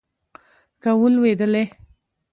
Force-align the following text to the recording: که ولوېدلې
که 0.81 0.89
ولوېدلې 0.99 1.63